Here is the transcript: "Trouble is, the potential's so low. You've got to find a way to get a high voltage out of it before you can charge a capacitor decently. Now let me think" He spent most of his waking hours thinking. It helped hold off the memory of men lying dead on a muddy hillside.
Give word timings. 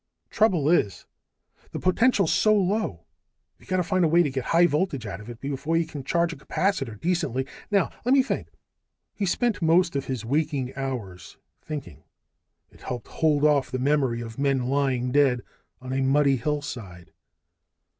"Trouble 0.31 0.67
is, 0.67 1.05
the 1.73 1.79
potential's 1.79 2.33
so 2.33 2.55
low. 2.55 3.05
You've 3.59 3.69
got 3.69 3.77
to 3.77 3.83
find 3.83 4.03
a 4.03 4.07
way 4.07 4.23
to 4.23 4.31
get 4.31 4.45
a 4.45 4.47
high 4.47 4.65
voltage 4.65 5.05
out 5.05 5.21
of 5.21 5.29
it 5.29 5.39
before 5.39 5.77
you 5.77 5.85
can 5.85 6.03
charge 6.03 6.33
a 6.33 6.35
capacitor 6.35 6.99
decently. 6.99 7.45
Now 7.69 7.91
let 8.03 8.13
me 8.13 8.23
think" 8.23 8.47
He 9.19 9.27
spent 9.27 9.61
most 9.61 9.95
of 9.95 10.05
his 10.05 10.25
waking 10.25 10.75
hours 10.75 11.37
thinking. 11.61 12.03
It 12.71 12.81
helped 12.81 13.09
hold 13.09 13.43
off 13.45 13.69
the 13.69 13.77
memory 13.77 14.21
of 14.21 14.39
men 14.39 14.65
lying 14.69 15.11
dead 15.11 15.43
on 15.79 15.93
a 15.93 16.01
muddy 16.01 16.37
hillside. 16.37 17.11